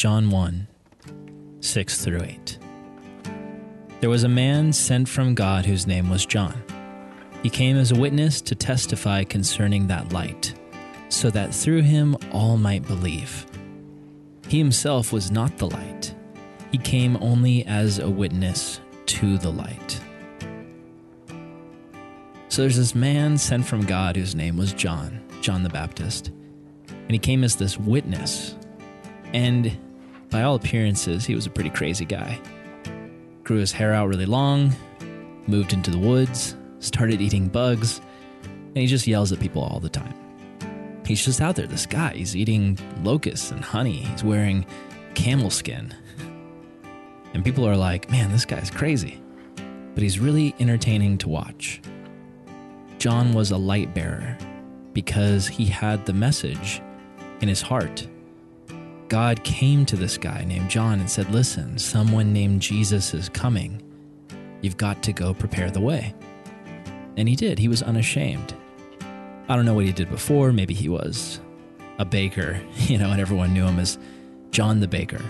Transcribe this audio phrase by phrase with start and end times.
[0.00, 0.66] John 1
[1.60, 2.58] 6 through 8.
[4.00, 6.54] There was a man sent from God whose name was John.
[7.42, 10.54] He came as a witness to testify concerning that light,
[11.10, 13.44] so that through him all might believe.
[14.48, 16.14] He himself was not the light,
[16.72, 20.00] he came only as a witness to the light.
[22.48, 26.30] So there's this man sent from God whose name was John, John the Baptist,
[26.88, 28.56] and he came as this witness.
[29.34, 29.78] And
[30.30, 32.38] by all appearances, he was a pretty crazy guy.
[33.42, 34.72] Grew his hair out really long,
[35.46, 38.00] moved into the woods, started eating bugs,
[38.42, 40.14] and he just yells at people all the time.
[41.04, 42.14] He's just out there, this guy.
[42.14, 44.04] He's eating locusts and honey.
[44.04, 44.64] He's wearing
[45.14, 45.92] camel skin.
[47.34, 49.20] And people are like, man, this guy's crazy.
[49.94, 51.80] But he's really entertaining to watch.
[52.98, 54.38] John was a light bearer
[54.92, 56.80] because he had the message
[57.40, 58.06] in his heart
[59.10, 63.82] God came to this guy named John and said, Listen, someone named Jesus is coming.
[64.60, 66.14] You've got to go prepare the way.
[67.16, 67.58] And he did.
[67.58, 68.54] He was unashamed.
[69.48, 70.52] I don't know what he did before.
[70.52, 71.40] Maybe he was
[71.98, 73.98] a baker, you know, and everyone knew him as
[74.52, 75.22] John the Baker.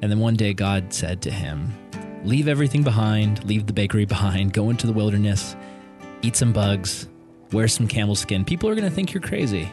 [0.00, 1.74] And then one day God said to him,
[2.22, 5.56] Leave everything behind, leave the bakery behind, go into the wilderness,
[6.22, 7.08] eat some bugs,
[7.50, 8.44] wear some camel skin.
[8.44, 9.68] People are going to think you're crazy,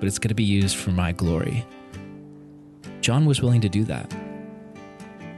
[0.00, 1.64] but it's going to be used for my glory.
[3.04, 4.10] John was willing to do that.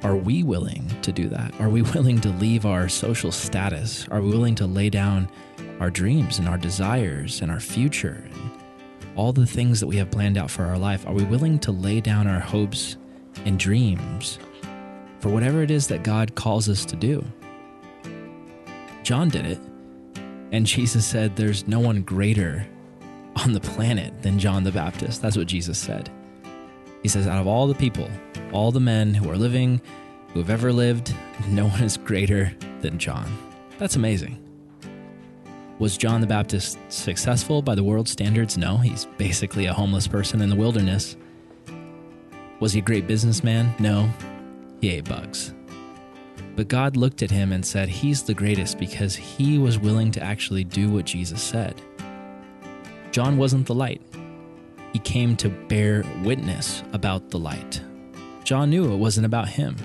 [0.05, 1.53] Are we willing to do that?
[1.61, 4.07] Are we willing to leave our social status?
[4.09, 5.29] Are we willing to lay down
[5.81, 8.51] our dreams and our desires and our future and
[9.17, 11.05] all the things that we have planned out for our life?
[11.09, 12.99] Are we willing to lay down our hopes
[13.45, 14.39] and dreams
[15.19, 17.25] for whatever it is that God calls us to do?
[19.03, 19.59] John did it.
[20.53, 22.65] And Jesus said, There's no one greater
[23.35, 25.21] on the planet than John the Baptist.
[25.21, 26.13] That's what Jesus said.
[27.03, 28.11] He says, out of all the people,
[28.53, 29.81] all the men who are living,
[30.33, 31.15] who have ever lived,
[31.49, 33.27] no one is greater than John.
[33.79, 34.43] That's amazing.
[35.79, 38.57] Was John the Baptist successful by the world's standards?
[38.57, 41.17] No, he's basically a homeless person in the wilderness.
[42.61, 43.75] Was he a great businessman?
[43.79, 44.11] No,
[44.81, 45.53] he ate bugs.
[46.57, 50.23] But God looked at him and said, He's the greatest because he was willing to
[50.23, 51.81] actually do what Jesus said.
[53.11, 54.01] John wasn't the light,
[54.93, 57.81] he came to bear witness about the light.
[58.45, 59.77] John knew it wasn't about him.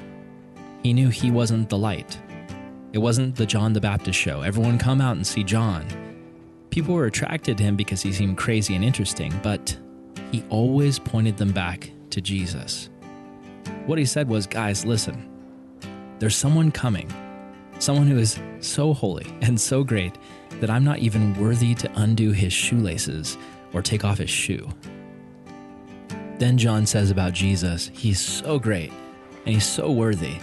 [0.84, 2.20] He knew he wasn't the light.
[2.94, 4.42] It wasn't the John the Baptist show.
[4.42, 5.88] Everyone come out and see John.
[6.70, 9.78] People were attracted to him because he seemed crazy and interesting, but
[10.32, 12.90] he always pointed them back to Jesus.
[13.86, 15.28] What he said was, guys, listen,
[16.20, 17.12] there's someone coming,
[17.80, 20.18] someone who is so holy and so great
[20.60, 23.38] that I'm not even worthy to undo his shoelaces
[23.74, 24.70] or take off his shoe.
[26.42, 28.92] Then John says about Jesus, he's so great
[29.46, 30.38] and he's so worthy.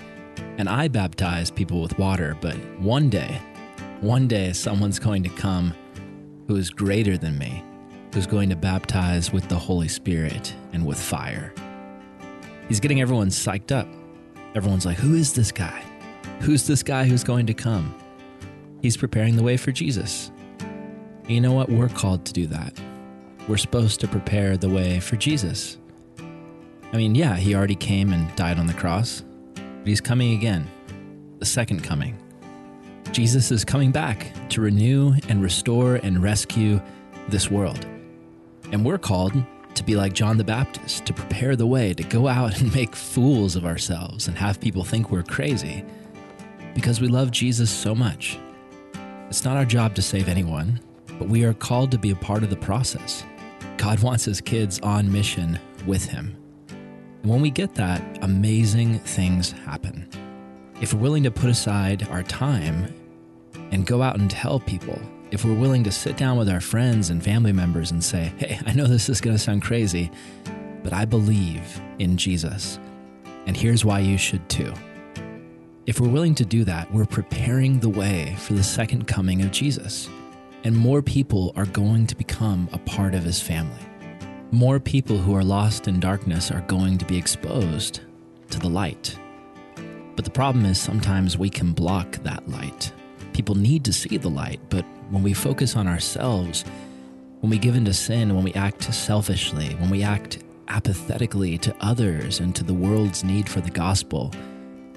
[0.57, 3.41] And I baptize people with water, but one day,
[4.01, 5.75] one day someone's going to come
[6.47, 7.65] who is greater than me,
[8.15, 11.53] who's going to baptize with the Holy Spirit and with fire.
[12.69, 13.89] He's getting everyone psyched up.
[14.55, 15.83] Everyone's like, who is this guy?
[16.43, 17.93] Who's this guy who's going to come?
[18.83, 20.31] He's preparing the way for Jesus.
[20.61, 21.69] And you know what?
[21.69, 22.81] We're called to do that.
[23.49, 25.77] We're supposed to prepare the way for Jesus.
[26.93, 29.23] I mean, yeah, he already came and died on the cross,
[29.55, 30.67] but he's coming again,
[31.39, 32.17] the second coming.
[33.13, 36.81] Jesus is coming back to renew and restore and rescue
[37.29, 37.85] this world.
[38.73, 39.35] And we're called
[39.75, 42.97] to be like John the Baptist, to prepare the way, to go out and make
[42.97, 45.85] fools of ourselves and have people think we're crazy
[46.75, 48.39] because we love Jesus so much.
[49.29, 50.81] It's not our job to save anyone,
[51.19, 53.25] but we are called to be a part of the process.
[53.77, 56.37] God wants his kids on mission with him.
[57.23, 60.09] And when we get that, amazing things happen.
[60.81, 62.95] If we're willing to put aside our time
[63.73, 64.99] and go out and tell people,
[65.31, 68.59] if we're willing to sit down with our friends and family members and say, hey,
[68.65, 70.11] I know this is going to sound crazy,
[70.83, 72.79] but I believe in Jesus,
[73.47, 74.73] and here's why you should too.
[75.87, 79.51] If we're willing to do that, we're preparing the way for the second coming of
[79.51, 80.09] Jesus,
[80.65, 83.88] and more people are going to become a part of his family
[84.51, 88.01] more people who are lost in darkness are going to be exposed
[88.51, 89.17] to the light.
[90.17, 92.93] But the problem is sometimes we can block that light.
[93.35, 96.65] People need to see the light, but when we focus on ourselves,
[97.41, 101.75] when we give in to sin, when we act selfishly, when we act apathetically to
[101.81, 104.33] others and to the world's need for the gospel,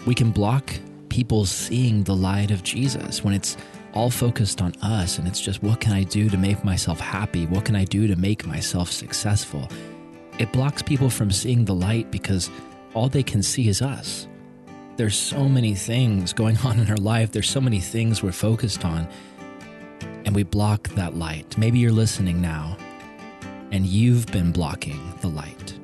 [0.06, 0.74] we can block
[1.10, 3.58] people seeing the light of Jesus when it's
[3.94, 7.46] all focused on us and it's just what can I do to make myself happy?
[7.46, 9.68] What can I do to make myself successful?
[10.40, 12.50] It blocks people from seeing the light because
[12.94, 14.28] all they can see is us.
[14.96, 18.86] There's so many things going on in our life, there's so many things we're focused
[18.86, 19.08] on,
[20.26, 21.58] and we block that light.
[21.58, 22.78] Maybe you're listening now
[23.72, 25.80] and you've been blocking the light.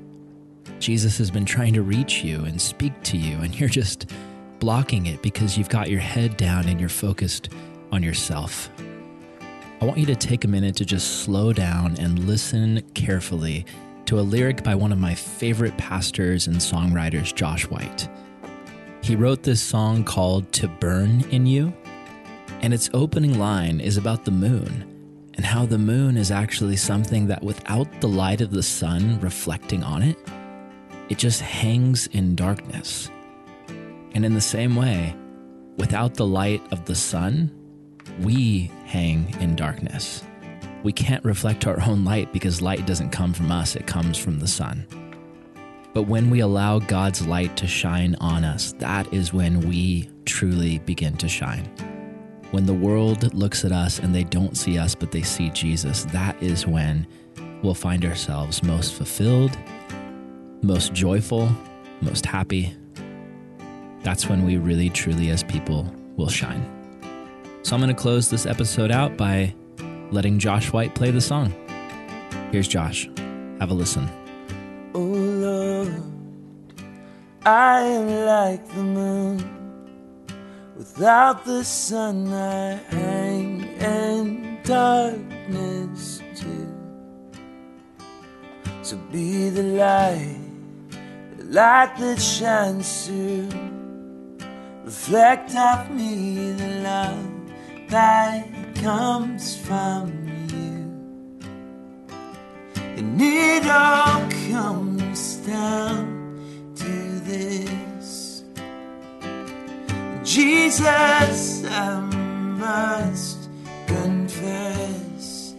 [0.79, 4.11] Jesus has been trying to reach you and speak to you, and you're just
[4.59, 7.49] blocking it because you've got your head down and you're focused
[7.91, 8.69] on yourself.
[9.81, 13.65] I want you to take a minute to just slow down and listen carefully
[14.05, 18.07] to a lyric by one of my favorite pastors and songwriters, Josh White.
[19.01, 21.73] He wrote this song called To Burn in You,
[22.61, 24.93] and its opening line is about the moon
[25.35, 29.83] and how the moon is actually something that without the light of the sun reflecting
[29.83, 30.17] on it,
[31.09, 33.09] it just hangs in darkness.
[34.13, 35.15] And in the same way,
[35.77, 37.51] without the light of the sun,
[38.19, 40.23] we hang in darkness.
[40.83, 44.39] We can't reflect our own light because light doesn't come from us, it comes from
[44.39, 44.85] the sun.
[45.93, 50.77] But when we allow God's light to shine on us, that is when we truly
[50.79, 51.65] begin to shine.
[52.51, 56.05] When the world looks at us and they don't see us, but they see Jesus,
[56.05, 57.07] that is when
[57.63, 59.57] we'll find ourselves most fulfilled,
[60.61, 61.49] most joyful,
[62.01, 62.75] most happy.
[64.03, 66.76] That's when we really, truly, as people, will shine.
[67.67, 69.53] So I'm going to close this episode out by
[70.09, 71.53] letting Josh White play the song.
[72.49, 73.09] Here's Josh.
[73.59, 74.09] Have a listen.
[74.95, 76.01] Oh Lord,
[77.43, 80.27] I am like the moon.
[80.77, 86.73] Without the sun, I hang in darkness too.
[88.81, 90.39] So be the light,
[91.35, 93.49] the light that shines through.
[94.85, 97.37] Reflect off me the love
[97.89, 100.11] that comes from
[100.49, 100.87] you.
[102.97, 108.43] And it all comes down to this.
[110.23, 113.49] Jesus, I must
[113.87, 115.55] confess.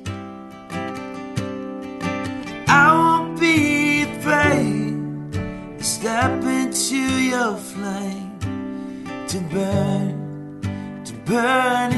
[2.68, 5.32] I won't be afraid
[5.78, 8.28] to step into your flame
[9.28, 11.92] to burn, to burn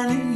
[0.00, 0.29] burn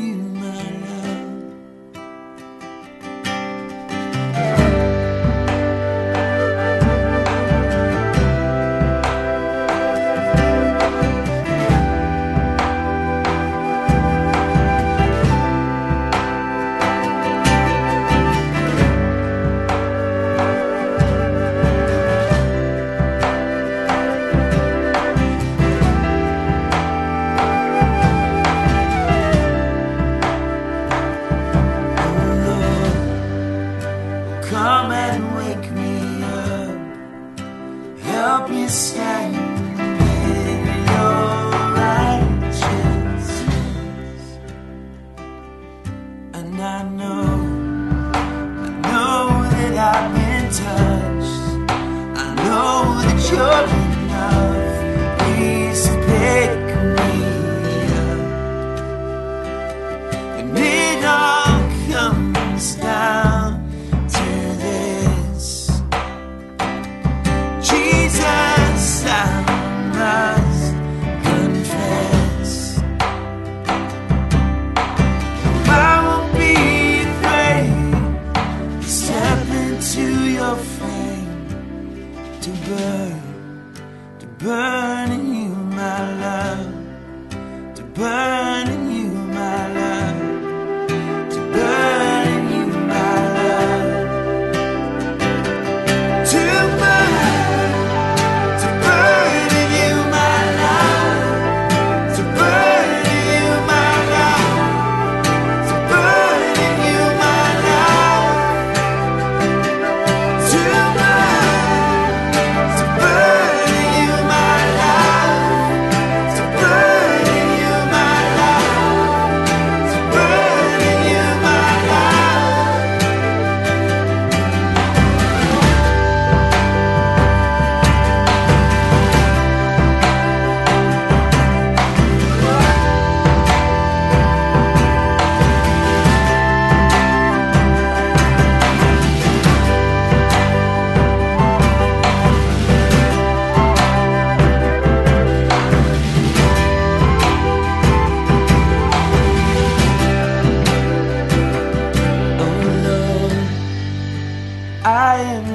[38.47, 38.69] Me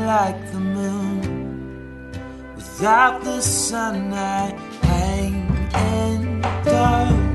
[0.05, 2.11] like the moon.
[2.55, 4.51] Without the sun, I
[4.83, 5.35] hang
[5.73, 7.28] in dark.